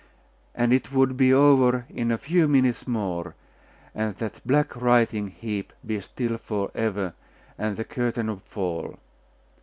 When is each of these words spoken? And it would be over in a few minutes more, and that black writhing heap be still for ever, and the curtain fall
And 0.55 0.73
it 0.73 0.91
would 0.91 1.15
be 1.15 1.31
over 1.31 1.85
in 1.87 2.09
a 2.09 2.17
few 2.17 2.47
minutes 2.47 2.87
more, 2.87 3.35
and 3.93 4.15
that 4.15 4.41
black 4.43 4.75
writhing 4.75 5.27
heap 5.27 5.73
be 5.85 5.99
still 5.99 6.39
for 6.39 6.71
ever, 6.73 7.13
and 7.59 7.77
the 7.77 7.83
curtain 7.85 8.35
fall 8.37 8.97